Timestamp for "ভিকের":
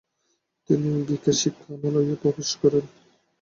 1.07-1.35